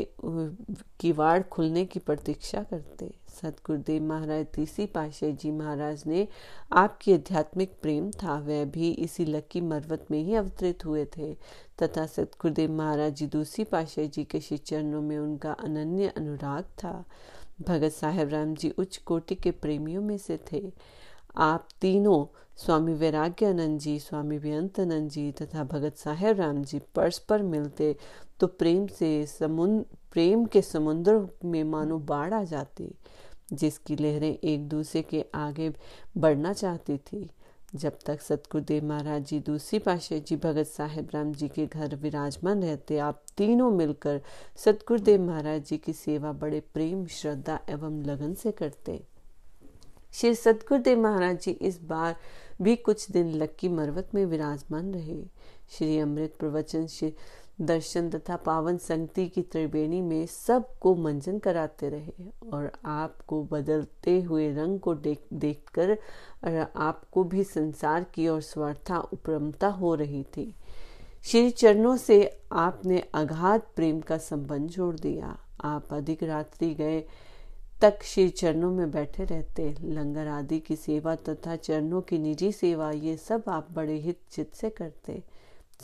किवाड़ 0.99 1.41
खुलने 1.43 1.83
की 1.85 1.99
प्रतीक्षा 1.99 2.61
करते। 2.63 3.09
सतगुरुदेव 3.31 4.03
महाराज 4.03 4.45
तीसरी 4.45 4.85
पाशाही 4.85 5.33
जी 5.33 5.51
महाराज 5.51 6.03
ने 6.07 6.27
आपकी 6.71 7.13
आध्यात्मिक 7.13 7.71
प्रेम 7.81 8.11
था, 8.11 8.37
वह 8.39 8.63
भी 8.65 8.91
इसी 8.91 9.25
लक्की 9.25 9.61
मरवत 9.61 10.05
में 10.11 10.19
ही 10.23 10.35
अवतरित 10.35 10.85
हुए 10.85 11.05
थे। 11.17 11.33
तथा 11.83 12.05
सतगुरुदेव 12.05 12.71
महाराज 12.71 13.15
जी 13.15 13.27
दूसरी 13.27 13.63
पाशाही 13.63 14.07
जी 14.07 14.23
के 14.23 14.39
श्री 14.39 14.57
चरणों 14.57 15.01
में 15.01 15.17
उनका 15.17 15.51
अनन्य 15.51 16.13
अनुराग 16.17 16.63
था। 16.83 17.03
भगत 17.67 17.91
साहेब 17.91 18.29
राम 18.29 18.53
जी 18.55 18.69
उच्च 18.69 18.97
कोटि 18.97 19.35
के 19.35 19.51
प्रेमियों 19.51 20.01
में 20.01 20.17
से 20.17 20.39
थे। 20.51 20.71
आप 21.37 21.67
तीनों 21.81 22.25
स्वामी 22.57 22.93
वैराग्यानंद 22.93 23.79
जी, 23.79 23.97
स्वामी 23.99 24.37
बेअंतानंद 24.39 25.09
जी 25.09 25.31
तथा 25.31 25.63
भगत 25.63 25.97
साहेब 25.97 26.39
राम 26.39 26.63
जी 26.63 26.79
परस्पर 26.95 27.41
मिलते 27.43 27.95
तो 28.39 28.47
प्रेम 28.49 28.85
से 28.89 29.25
समुद्र 29.25 29.97
प्रेम 30.13 30.45
के 30.45 30.61
समुद्र 30.61 31.27
में 31.45 31.63
मानो 31.63 31.97
बाढ़ 32.01 32.33
आ 32.33 32.43
जाती, 32.43 32.87
जिसकी 33.53 33.95
लहरें 33.95 34.33
एक 34.33 34.67
दूसरे 34.69 35.01
के 35.01 35.23
आगे 35.35 35.71
बढ़ना 36.17 36.53
चाहती 36.53 36.97
थी। 36.97 37.29
जब 37.75 37.97
तक 38.05 38.21
सतगुरुदेव 38.21 38.85
महाराज 38.85 39.25
जी 39.25 39.39
दूसरी 39.39 39.79
पाशा 39.79 40.17
जी 40.17 40.35
भगत 40.37 40.67
साहेब 40.67 41.09
राम 41.13 41.33
जी 41.33 41.47
के 41.49 41.65
घर 41.65 41.95
विराजमान 41.95 42.63
रहते, 42.63 42.97
आप 42.99 43.21
तीनों 43.37 43.69
मिलकर 43.71 44.21
सतगुरुदेव 44.55 45.21
महाराज 45.21 45.65
जी 45.65 45.77
की 45.77 45.93
सेवा 45.93 46.31
बड़े 46.33 46.59
प्रेम, 46.73 47.05
श्रद्धा 47.07 47.59
एवं 47.69 48.01
लगन 48.03 48.33
से 48.33 48.51
करते। 48.53 48.99
श्री 50.13 50.33
सतगुरुदेव 50.35 51.01
महाराज 51.01 51.41
जी 51.41 51.51
इस 51.51 51.81
बार 51.83 52.15
भी 52.61 52.75
कुछ 52.75 53.09
दिन 53.11 53.31
लक्की 53.33 53.69
मरवत 53.69 54.09
में 54.15 54.25
विराजमान 54.25 54.93
रहे। 54.93 55.23
श्री 55.69 55.97
अमृत 55.99 56.35
प्रवचन, 56.39 56.87
श्री 56.87 57.13
दर्शन 57.61 58.09
तथा 58.09 58.35
पावन 58.35 58.77
संगति 58.77 59.27
की 59.27 59.41
त्रिवेणी 59.41 60.01
में 60.01 60.25
सबको 60.25 60.93
मंजन 60.95 61.37
कराते 61.39 61.89
रहे 61.89 62.29
और 62.53 62.71
आपको 62.85 63.43
बदलते 63.43 64.21
हुए 64.21 64.51
रंग 64.53 64.79
को 64.79 64.93
देख, 64.95 65.21
देखकर 65.33 65.97
आपको 66.75 67.23
भी 67.23 67.43
संसार 67.43 68.03
की 68.13 68.27
और 68.27 68.41
स्वार्था, 68.41 68.99
उपरमता 68.99 69.67
हो 69.67 69.93
रही 69.95 70.23
थी। 70.37 70.53
श्री 71.23 71.49
चरणों 71.51 71.95
से 71.97 72.17
आपने 72.51 73.03
अगाध 73.13 73.61
प्रेम 73.75 73.99
का 73.99 74.17
संबंध 74.17 74.69
जोड़ 74.69 74.95
दिया। 74.95 75.37
आप 75.63 75.93
अधिक 75.93 76.23
रात्रि 76.23 76.73
गए 76.73 77.03
तक 77.81 78.03
श्री 78.03 78.29
चरणों 78.29 78.71
में 78.71 78.91
बैठे 78.91 79.23
रहते 79.23 79.75
लंगर 79.81 80.27
आदि 80.27 80.59
की 80.59 80.75
सेवा 80.75 81.15
तथा 81.15 81.55
चरणों 81.55 82.01
की 82.01 82.17
निजी 82.17 82.51
सेवा 82.51 82.91
ये 82.91 83.17
सब 83.17 83.43
आप 83.47 83.67
बड़े 83.71 83.97
हित 83.99 84.19
चित 84.31 84.53
से 84.53 84.69
करते। 84.69 85.23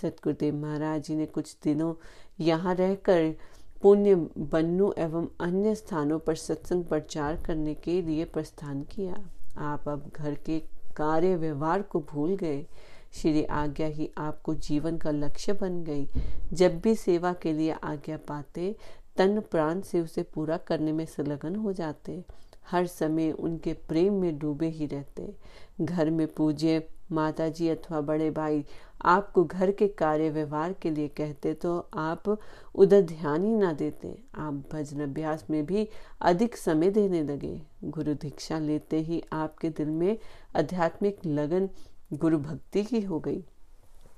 सतगुरुदेव 0.01 0.55
महाराज 0.55 1.03
जी 1.03 1.15
ने 1.15 1.25
कुछ 1.25 1.55
दिनों 1.63 1.93
यहाँ 2.39 2.75
रहकर 2.75 3.33
पुण्य, 3.81 4.15
बन्नू 4.37 4.93
एवं 4.97 5.27
अन्य 5.39 5.75
स्थानों 5.75 6.19
पर 6.19 6.35
सत्संग 6.35 6.83
प्रचार 6.85 7.43
करने 7.45 7.73
के 7.73 8.01
लिए 8.01 8.25
प्रस्थान 8.25 8.83
किया। 8.83 9.23
आप 9.57 9.89
अब 9.89 10.11
घर 10.15 10.35
के 10.35 10.59
कार्य 10.95 11.35
व्यवहार 11.35 11.81
को 11.81 11.99
भूल 12.01 12.35
गए। 12.35 12.65
श्री 13.13 13.43
आज्ञा 13.43 13.87
ही 13.87 14.09
आपको 14.17 14.53
जीवन 14.55 14.97
का 14.97 15.11
लक्ष्य 15.11 15.53
बन 15.53 15.83
गई। 15.83 16.07
जब 16.53 16.79
भी 16.79 16.95
सेवा 16.95 17.33
के 17.33 17.53
लिए 17.53 17.71
आज्ञा 17.71 18.17
पाते 18.17 18.75
तन 19.17 19.39
प्राण 19.51 19.81
से 19.81 20.01
उसे 20.01 20.23
पूरा 20.23 20.57
करने 20.57 20.91
में 20.91 21.05
संलग्न 21.07 21.55
हो 21.55 21.73
जाते। 21.73 22.23
हर 22.71 22.85
समय 22.87 23.31
उनके 23.31 23.73
प्रेम 23.87 24.13
में 24.13 24.37
डूबे 24.39 24.67
ही 24.69 24.85
रहते। 24.85 25.33
घर 25.81 26.09
में 26.09 26.27
पूज्य 26.27 26.83
माता 27.11 27.47
जी 27.49 27.67
अथवा 27.69 27.99
बड़े 28.01 28.29
भाई 28.31 28.63
आपको 29.05 29.43
घर 29.43 29.71
के 29.71 29.87
कार्य 29.87 30.29
व्यवहार 30.29 30.73
के 30.73 30.89
लिए 30.89 31.07
कहते 31.07 31.53
तो 31.53 31.77
आप 31.93 32.29
उधर 32.75 33.01
ध्यान 33.01 33.43
ही 33.43 33.55
ना 33.55 33.71
देते। 33.73 34.15
आप 34.35 34.63
भजन 34.73 35.01
अभ्यास 35.03 35.45
में 35.49 35.65
भी 35.65 35.87
अधिक 36.21 36.57
समय 36.57 36.89
देने 36.89 37.23
लगे। 37.23 37.61
गुरु 37.83 38.13
दीक्षा 38.13 38.59
लेते 38.59 38.99
ही 38.99 39.21
आपके 39.33 39.69
दिल 39.69 39.89
में 39.89 40.17
आध्यात्मिक 40.55 41.25
लगन 41.25 41.69
गुरु 42.13 42.37
भक्ति 42.39 42.83
की 42.83 43.01
हो 43.01 43.19
गई। 43.19 43.43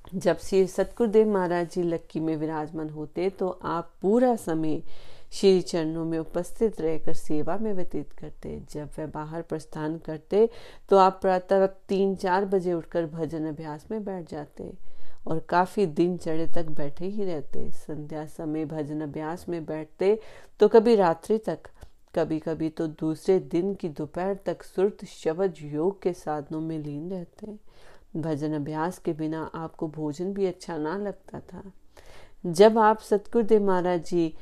जब 0.06 0.38
श्री 0.38 0.66
सतगुरुदेव 0.68 1.28
महाराज 1.28 1.70
जी 1.72 1.84
लक्की 1.84 2.20
में 2.20 2.36
विराजमान 2.38 2.90
होते 2.90 3.30
तो 3.30 3.48
आप 3.64 3.92
पूरा 4.02 4.36
समय 4.36 4.82
श्री 5.32 5.62
चरणों 5.62 6.04
में 6.06 6.18
उपस्थित 6.20 6.82
रहकर 6.82 7.14
सेवा 7.14 7.58
में 7.58 7.72
व्यतीत 7.74 8.12
करते। 8.12 8.60
जब 8.72 8.90
वे 8.98 9.06
बाहर 9.06 9.42
प्रस्थान 9.42 9.98
करते 9.98 10.48
तो 10.90 10.98
आप 10.98 11.20
प्रातः 11.22 11.66
तीन 11.90 12.16
चार 12.16 12.46
बजे 12.46 12.74
उठकर 12.74 13.06
भजन 13.06 13.48
अभ्यास 13.48 13.86
में 13.92 14.04
बैठ 14.04 14.30
जाते 14.32 14.72
और 15.28 15.40
काफ़ी 15.50 15.86
दिन 15.88 16.18
चढ़े 16.18 16.48
तक 16.48 16.70
बैठे 16.72 17.06
ही 17.06 17.26
रहते। 17.26 17.70
संध्या 17.72 18.26
समय 18.28 18.66
भजन 18.66 19.02
अभ्यास 19.02 19.46
में 19.50 19.64
बैठते 19.66 20.18
तो 20.60 20.68
कभी 20.68 20.96
रात्रि 20.96 21.38
तक 21.38 21.70
कभी 22.16 22.40
कभी 22.40 22.70
तो 22.70 22.88
दूसरे 22.88 23.40
दिन 23.42 23.74
की 23.74 23.90
दोपहर 23.90 24.38
तक 24.46 24.64
सुरत, 24.64 25.06
शब्द, 25.06 25.54
योग 25.62 26.02
के 26.02 26.14
साधनों 26.14 26.62
में 26.62 26.78
लीन 26.80 27.10
रहते। 27.12 27.56
भजन 28.16 28.54
अभ्यास 28.54 28.98
के 28.98 29.14
बिना 29.14 29.50
आपको 29.56 29.88
भोजन 29.88 30.34
भी 30.34 30.46
अच्छा 30.46 30.78
ना 30.78 30.98
लगता 30.98 31.40
था। 31.40 31.64
जब 32.46 32.78
आप 32.78 33.00
सतगुरुदेव 33.02 33.66
महाराज 33.66 34.06
जी, 34.06 34.34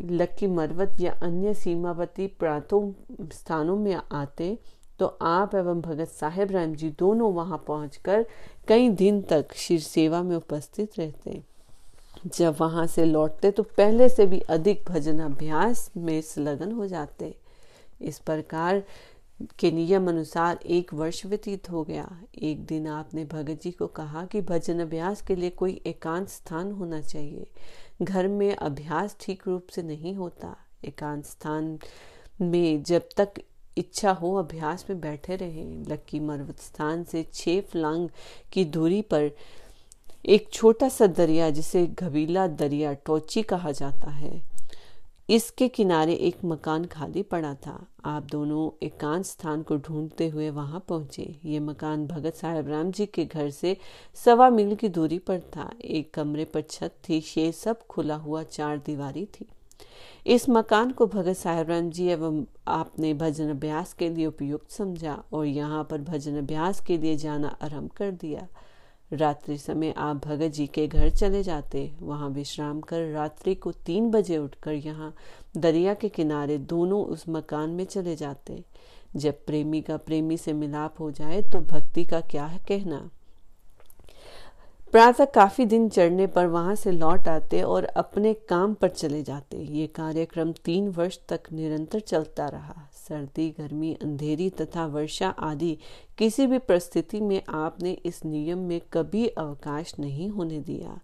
लक्की 0.00 0.46
मरवत 0.46 1.00
या 1.00 1.12
अन्य 1.22 1.54
सीमावर्ती 1.54 2.26
प्रांतों, 2.38 2.92
स्थानों 3.32 3.76
में 3.76 3.94
आते 3.94 4.56
तो 4.98 5.06
आप 5.22 5.54
एवं 5.54 5.80
भगत 5.80 6.08
साहेब 6.08 6.50
राम 6.50 6.74
जी 6.74 6.90
दोनों 6.98 7.32
वहाँ 7.32 7.62
पहुंचकर 7.66 8.24
कई 8.68 8.88
दिन 8.90 9.20
तक 9.22 9.54
शिर 9.56 9.80
सेवा 9.80 10.22
में 10.22 10.34
उपस्थित 10.36 10.98
रहते। 10.98 11.42
जब 12.28 12.56
वहाँ 12.60 12.86
से 12.86 13.04
लौटते 13.04 13.50
तो 13.50 13.62
पहले 13.76 14.08
से 14.08 14.26
भी 14.26 14.40
अधिक 14.50 14.84
भजन 14.88 15.18
अभ्यास 15.20 15.90
में 15.96 16.20
संलग्न 16.20 16.72
हो 16.72 16.86
जाते। 16.86 17.34
इस 18.00 18.18
प्रकार 18.18 18.82
के 19.58 19.70
नियम 19.70 20.08
अनुसार 20.08 20.58
एक 20.66 20.94
वर्ष 20.94 21.26
व्यतीत 21.26 21.70
हो 21.70 21.82
गया। 21.84 22.20
एक 22.42 22.64
दिन 22.66 22.86
आपने 22.86 23.24
भगत 23.24 23.62
जी 23.62 23.70
को 23.70 23.86
कहा 23.86 24.24
कि 24.26 24.40
भजन 24.40 24.80
अभ्यास 24.80 25.22
के 25.22 25.36
लिए 25.36 25.50
कोई 25.50 25.80
एकांत 25.86 26.28
स्थान 26.28 26.72
होना 26.72 27.00
चाहिए। 27.00 27.46
घर 28.02 28.28
में 28.28 28.56
अभ्यास 28.56 29.16
ठीक 29.20 29.42
रूप 29.46 29.66
से 29.68 29.82
नहीं 29.82 30.14
होता। 30.14 30.56
एकांत 30.84 31.24
स्थान 31.24 31.78
में 32.40 32.82
जब 32.82 33.08
तक 33.16 33.32
इच्छा 33.78 34.10
हो, 34.10 34.34
अभ्यास 34.34 34.86
में 34.90 35.00
बैठे 35.00 35.36
रहे। 35.36 35.64
लक्की 35.64 36.20
मर्वत 36.20 36.60
स्थान 36.60 37.04
से 37.04 37.26
छह 37.34 37.60
फलांग 37.60 38.08
की 38.52 38.64
दूरी 38.64 39.02
पर 39.02 39.30
एक 40.26 40.48
छोटा 40.52 40.88
सा 40.88 41.06
दरिया, 41.06 41.50
जिसे 41.50 41.86
घबीला 41.86 42.46
दरिया 42.46 42.92
टोची 42.92 43.42
कहा 43.42 43.70
जाता 43.70 44.10
है। 44.10 44.51
इसके 45.28 45.68
किनारे 45.68 46.14
एक 46.14 46.44
मकान 46.44 46.84
खाली 46.84 47.22
पड़ा 47.22 47.54
था। 47.54 47.74
आप 48.04 48.22
दोनों 48.22 48.86
एकांत 48.86 49.24
स्थान 49.24 49.62
को 49.62 49.76
ढूंढते 49.76 50.28
हुए 50.28 50.48
वहाँ 50.50 50.84
पहुँचे। 50.88 51.24
ये 51.44 51.60
मकान 51.60 52.06
भगत 52.06 52.34
साहेब 52.34 52.68
राम 52.68 52.90
जी 52.90 53.06
के 53.06 53.24
घर 53.24 53.50
से 53.50 53.76
सवा 54.16 54.48
मील 54.50 54.74
की 54.74 54.88
दूरी 54.88 55.18
पर 55.18 55.40
था। 55.56 55.70
एक 55.80 56.12
कमरे 56.14 56.44
पर 56.44 56.60
छत 56.60 56.94
थी, 57.08 57.20
शेर 57.20 57.52
सब 57.52 57.86
खुला 57.86 58.14
हुआ 58.16 58.42
चार 58.42 58.78
दीवारी 58.78 59.24
थी। 59.24 59.46
इस 60.26 60.48
मकान 60.48 60.90
को 60.90 61.06
भगत 61.06 61.36
साहेब 61.36 61.70
राम 61.70 61.90
जी 61.90 62.06
एवं 62.08 62.44
आपने 62.68 63.14
भजन 63.14 63.50
अभ्यास 63.50 63.92
के 63.92 64.08
लिए 64.08 64.26
उपयुक्त 64.26 64.70
समझा 64.70 65.22
और 65.32 65.46
यहाँ 65.46 65.84
पर 65.84 66.00
भजन 66.00 66.36
अभ्यास 66.38 66.80
के 66.80 66.98
लिए 66.98 67.16
जाना 67.16 67.56
आरंभ 67.62 67.90
कर 67.90 68.10
दिया। 68.10 68.46
रात्रि 69.12 69.56
समय 69.58 69.92
आप 69.96 70.24
भगत 70.26 70.48
जी 70.48 70.66
के 70.66 70.86
घर 70.86 71.10
चले 71.10 71.42
जाते, 71.42 71.90
वहाँ 72.02 72.28
विश्राम 72.28 72.80
कर 72.80 73.10
रात्रि 73.12 73.54
को 73.54 73.72
तीन 73.86 74.10
बजे 74.10 74.38
उठकर 74.38 74.72
यहाँ 74.72 75.12
दरिया 75.56 75.94
के 75.94 76.08
किनारे 76.08 76.58
दोनों 76.58 77.04
उस 77.04 77.24
मकान 77.28 77.70
में 77.70 77.84
चले 77.84 78.16
जाते। 78.16 78.62
जब 79.16 79.44
प्रेमी 79.46 79.80
का 79.80 79.96
प्रेमी 79.96 80.36
से 80.36 80.52
मिलाप 80.52 81.00
हो 81.00 81.10
जाए 81.10 81.42
तो 81.42 81.60
भक्ति 81.60 82.04
का 82.04 82.20
क्या 82.20 82.44
है 82.46 82.60
कहना? 82.68 83.08
प्रातः 84.92 85.24
काफ़ी 85.24 85.64
दिन 85.64 85.88
चढ़ने 85.88 86.26
पर 86.26 86.46
वहाँ 86.46 86.74
से 86.74 86.90
लौट 86.90 87.28
आते 87.28 87.60
और 87.62 87.84
अपने 87.84 88.32
काम 88.48 88.74
पर 88.74 88.88
चले 88.88 89.22
जाते। 89.22 89.56
ये 89.56 89.86
कार्यक्रम 89.86 90.52
तीन 90.64 90.88
वर्ष 90.88 91.18
तक 91.28 91.40
निरंतर 91.52 92.00
चलता 92.00 92.48
रहा। 92.48 92.74
सर्दी, 93.08 93.48
गर्मी, 93.50 93.92
अंधेरी 94.02 94.50
तथा 94.50 94.84
वर्षा 94.86 95.28
आदि 95.28 95.76
किसी 96.18 96.46
भी 96.46 96.58
परिस्थिति 96.58 97.20
में 97.20 97.42
आपने 97.48 97.92
इस 98.04 98.24
नियम 98.24 98.58
में 98.58 98.80
कभी 98.92 99.26
अवकाश 99.28 99.94
नहीं 99.98 100.28
होने 100.30 100.60
दिया। 100.60 100.98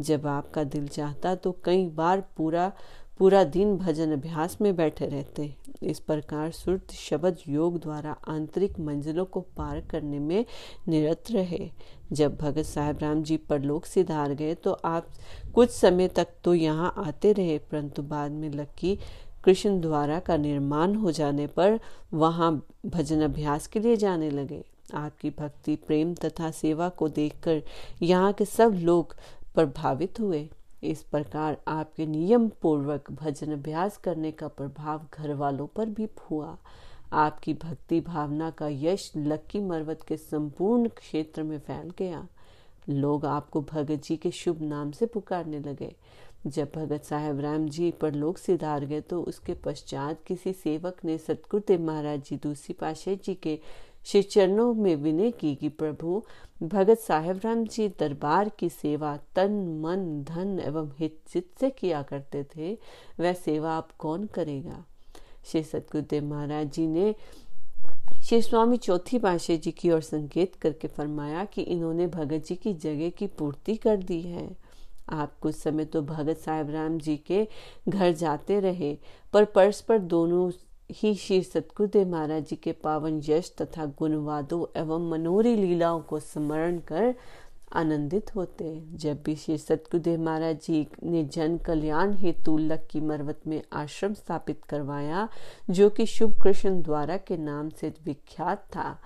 जब 0.00 0.26
आपका 0.26 0.64
दिल 0.64 0.88
चाहता 0.88 1.34
तो 1.34 1.56
कई 1.64 1.86
बार 1.86 2.20
पूरा 2.36 2.72
पूरा 3.18 3.42
दिन 3.44 3.76
भजन 3.76 4.12
अभ्यास 4.12 4.56
में 4.60 4.74
बैठे 4.76 5.06
रहते। 5.06 5.54
इस 5.82 5.98
प्रकार 6.00 6.50
सुरत 6.50 6.92
शब्द 6.92 7.38
योग 7.48 7.78
द्वारा 7.82 8.10
आंतरिक 8.28 8.78
मंजिलों 8.80 9.24
को 9.24 9.40
पार 9.56 9.80
करने 9.90 10.18
में 10.18 10.44
निरत 10.88 11.30
रहे। 11.30 11.70
जब 12.12 12.36
भगत 12.36 12.64
साहब 12.64 12.98
राम 13.02 13.22
जी 13.22 13.36
परलोक 13.48 13.86
से 13.86 14.04
धार 14.04 14.34
गए 14.34 14.54
तो 14.54 14.72
आप 14.84 15.08
कुछ 15.54 15.70
समय 15.70 16.08
तक 16.08 16.28
तो 16.44 16.54
यहाँ 16.54 16.92
आते 16.98 17.32
रहे, 17.32 17.58
परंतु 17.60 18.02
बाद 18.02 18.30
में 18.32 18.50
लक्की 18.50 18.98
कृष्ण 19.44 19.80
द्वारा 19.80 20.18
का 20.20 20.36
निर्माण 20.36 20.94
हो 20.94 21.12
जाने 21.12 21.46
पर 21.48 21.78
वहाँ 22.14 22.50
भजन 22.86 23.22
अभ्यास 23.22 23.66
के 23.66 23.80
लिए 23.80 23.96
जाने 23.96 24.30
लगे। 24.30 24.62
आपकी 24.94 25.30
भक्ति, 25.30 25.76
प्रेम 25.76 26.14
तथा 26.14 26.50
सेवा 26.50 26.88
को 26.88 27.08
देखकर 27.10 27.62
यहाँ 28.02 28.32
के 28.32 28.44
सब 28.44 28.78
लोग 28.82 29.16
प्रभावित 29.54 30.20
हुए। 30.20 30.48
इस 30.82 31.02
प्रकार 31.02 31.56
आपके 31.68 32.06
नियम 32.06 32.48
पूर्वक 32.62 33.10
भजन 33.12 33.52
अभ्यास 33.52 33.96
करने 33.96 34.30
का 34.32 34.48
प्रभाव 34.48 35.06
घर 35.14 35.32
वालों 35.34 35.66
पर 35.66 35.88
भी 35.88 36.08
हुआ। 36.30 36.56
आपकी 37.12 37.54
भक्ति 37.54 38.00
भावना 38.00 38.50
का 38.50 38.68
यश 38.70 39.10
लक्की 39.16 39.60
मरवत 39.60 40.02
के 40.08 40.16
संपूर्ण 40.16 40.88
क्षेत्र 40.88 41.42
में 41.42 41.58
फैल 41.58 41.90
गया। 41.98 42.26
लोग 42.88 43.26
आपको 43.26 43.60
भगत 43.62 44.02
जी 44.04 44.16
के 44.16 44.30
शुभ 44.30 44.60
नाम 44.62 44.90
से 44.90 45.06
पुकारने 45.06 45.58
लगे। 45.60 45.94
जब 46.46 46.70
भगत 46.74 47.04
साहेब 47.04 47.40
राम 47.40 47.68
जी 47.68 47.90
पर 47.90 48.14
लोग 48.14 48.36
सिधार 48.38 48.84
गए 48.84 49.00
तो 49.00 49.20
उसके 49.22 49.54
पश्चात 49.54 50.22
किसी 50.26 50.52
सेवक 50.52 51.04
ने 51.04 51.16
सतगुरुदेव 51.18 51.82
महाराज 51.82 52.22
जी 52.22 52.36
दूसरी 52.36 52.74
पाशे 52.74 53.16
जी 53.16 53.34
के 53.34 53.58
श्री 54.04 54.22
चरणों 54.22 54.74
में 54.74 54.96
विनय 54.96 55.30
की 55.30 55.54
कि 55.54 55.68
प्रभु, 55.68 56.22
भगत 56.62 56.98
साहेब 56.98 57.40
राम 57.44 57.64
जी 57.64 57.88
दरबार 57.88 58.48
की 58.48 58.68
सेवा 58.68 59.16
तन, 59.34 59.52
मन, 59.82 60.24
धन 60.24 60.58
एवं 60.60 60.90
हित 60.98 61.20
चित 61.28 61.50
से 61.60 61.70
किया 61.70 62.02
करते 62.02 62.44
थे, 62.56 62.78
वह 63.20 63.32
सेवा 63.32 63.76
अब 63.76 63.88
कौन 63.98 64.26
करेगा? 64.26 64.84
श्री 65.44 65.62
सतगुरुदेव 65.62 66.24
महाराज 66.24 66.72
जी 66.72 66.86
ने 66.86 67.14
श्री 68.24 68.42
स्वामी 68.42 68.76
चौथी 68.76 69.18
पाशे 69.18 69.56
जी 69.56 69.70
की 69.70 69.90
ओर 69.90 70.00
संकेत 70.00 70.54
करके 70.54 70.88
फरमाया 70.88 71.44
कि 71.44 71.62
इन्होंने 71.62 72.06
भगत 72.06 72.46
जी 72.46 72.54
की 72.54 72.74
जगह 72.74 73.10
की 73.10 73.26
पूर्ति 73.26 73.76
कर 73.76 73.96
दी 73.96 74.20
है। 74.22 74.56
आप 75.08 75.38
कुछ 75.40 75.54
समय 75.54 75.84
तो 75.84 76.02
भगत 76.02 76.38
साहेब 76.38 76.70
राम 76.70 76.98
जी 76.98 77.16
के 77.16 77.46
घर 77.88 78.12
जाते 78.12 78.60
रहे, 78.60 78.98
पर 79.32 79.44
परस्पर 79.44 79.98
दोनों 79.98 80.50
ही 80.90 81.14
श्री 81.14 81.42
सतगुरुदेव 81.42 82.08
महाराज 82.08 82.44
जी 82.48 82.56
के 82.56 82.72
पावन 82.72 83.20
यश 83.24 83.52
तथा 83.60 83.84
गुणवादों 83.98 84.64
एवं 84.80 85.10
मनोरी 85.10 85.54
लीलाओं 85.56 86.00
को 86.00 86.20
स्मरण 86.20 86.78
कर 86.78 87.14
आनंदित 87.76 88.34
होते 88.34 88.70
जब 88.94 89.22
भी 89.24 89.34
श्री 89.36 89.58
सतगुरुदेव 89.58 90.20
महाराज 90.20 90.56
जी 90.56 90.86
ने 91.04 91.24
जन 91.24 91.58
कल्याण 91.58 92.14
हेतु 92.14 92.56
लक 92.58 92.88
की 92.90 93.00
मरवत 93.00 93.40
में 93.46 93.62
आश्रम 93.72 94.14
स्थापित 94.14 94.64
करवाया, 94.64 95.28
जो 95.70 95.90
कि 95.90 96.06
शुभ 96.06 96.40
कृष्ण 96.42 96.82
द्वारा 96.82 97.16
के 97.16 97.36
नाम 97.36 97.68
से 97.70 97.92
विख्यात 98.04 98.66
था, 98.76 98.98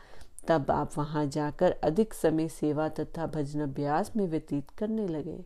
तब 0.48 0.70
आप 0.70 0.98
वहाँ 0.98 1.26
जाकर 1.26 1.74
अधिक 1.84 2.14
समय 2.14 2.48
सेवा 2.48 2.88
तथा 2.88 3.26
भजन 3.26 3.60
अभ्यास 3.60 4.12
में 4.16 4.26
व्यतीत 4.28 4.70
करने 4.70 5.08
लगे। 5.08 5.38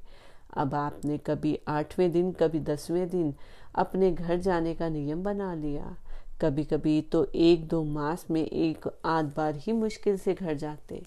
अब 0.56 0.74
आपने 0.74 1.18
कभी 1.18 1.58
आठवें 1.68 2.10
दिन, 2.12 2.32
कभी 2.32 2.60
दसवें 2.60 3.08
दिन 3.08 3.34
अपने 3.74 4.10
घर 4.10 4.36
जाने 4.36 4.74
का 4.74 4.88
नियम 4.88 5.22
बना 5.22 5.54
लिया। 5.54 5.96
कभी 6.40 6.64
कभी 6.64 7.00
तो 7.02 7.24
एक 7.34 7.66
दो 7.68 7.82
मास 7.84 8.26
में 8.30 8.44
एक 8.44 8.88
आध 9.04 9.32
बार 9.36 9.56
ही 9.56 9.72
मुश्किल 9.72 10.16
से 10.18 10.34
घर 10.34 10.54
जाते। 10.54 11.02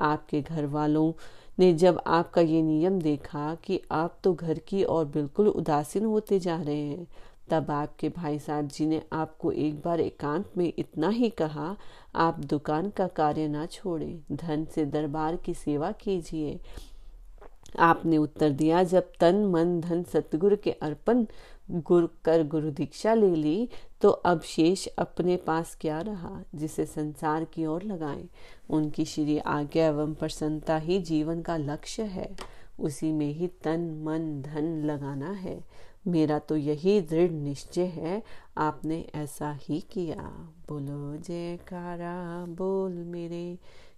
आपके 0.00 0.40
घर 0.40 0.66
वालों 0.66 1.12
ने 1.58 1.72
जब 1.74 2.00
आपका 2.06 2.40
ये 2.40 2.60
नियम 2.62 3.00
देखा 3.00 3.54
कि 3.64 3.80
आप 3.92 4.18
तो 4.24 4.32
घर 4.34 4.58
की 4.68 4.82
और 4.84 5.04
बिल्कुल 5.06 5.48
उदासीन 5.48 6.04
होते 6.04 6.38
जा 6.40 6.56
रहे 6.56 6.76
हैं, 6.76 7.06
तब 7.50 7.70
आपके 7.70 8.08
भाई 8.08 8.38
साहब 8.38 8.68
जी 8.68 8.86
ने 8.86 9.00
आपको 9.12 9.52
एक 9.52 9.80
बार 9.84 10.00
एकांत 10.00 10.50
में 10.56 10.72
इतना 10.78 11.08
ही 11.08 11.30
कहा, 11.30 11.76
आप 12.14 12.38
दुकान 12.40 12.90
का 12.90 13.06
कार्य 13.06 13.48
ना 13.48 13.66
छोड़ें, 13.66 14.20
धन 14.32 14.64
से 14.74 14.84
दरबार 14.86 15.36
की 15.36 15.54
सेवा 15.54 15.90
कीजिए। 15.92 16.58
आपने 17.78 18.16
उत्तर 18.16 18.50
दिया, 18.50 18.82
जब 18.82 19.12
तन, 19.20 19.44
मन, 19.44 19.80
धन, 19.80 20.02
सतगुरु 20.02 20.56
के 20.56 20.72
अर्पण 20.72 21.26
गुरु, 21.70 22.08
कर, 22.24 22.46
गुरु 22.46 22.70
दीक्षा 22.70 23.14
ले 23.14 23.34
ली 23.34 23.68
तो 24.00 24.10
अब 24.10 24.40
शेष 24.40 24.86
अपने 24.86 25.36
पास 25.36 25.76
क्या 25.80 26.00
रहा, 26.00 26.42
जिसे 26.54 26.86
संसार 26.86 27.44
की 27.44 27.66
ओर 27.66 27.82
लगाएँ? 27.82 28.28
उनकी 28.70 29.04
श्री 29.04 29.38
आज्ञा 29.38 29.86
एवं 29.86 30.14
प्रसन्नता 30.14 30.76
ही 30.76 30.98
जीवन 30.98 31.42
का 31.42 31.56
लक्ष्य 31.56 32.02
है। 32.02 32.36
उसी 32.80 33.12
में 33.12 33.32
ही 33.32 33.46
तन, 33.46 33.80
मन, 33.80 34.42
धन 34.42 34.82
लगाना 34.84 35.30
है। 35.30 35.64
मेरा 36.06 36.38
तो 36.38 36.56
यही 36.56 37.00
दृढ़ 37.00 37.30
निश्चय 37.30 37.84
है, 37.84 38.22
आपने 38.58 39.06
ऐसा 39.14 39.52
ही 39.52 39.80
किया। 39.80 40.52
बोलो, 40.68 41.16
जयकारा, 41.16 42.46
बोल 42.46 42.92
मेरे। 42.92 43.58